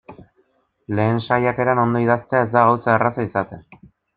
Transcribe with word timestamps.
Lehen 0.99 1.19
saiakeran 1.25 1.83
ondo 1.83 2.01
idaztea 2.07 2.43
ez 2.49 2.51
da 2.57 2.67
gauza 2.71 2.93
erraza 2.99 3.31
izaten. 3.33 3.65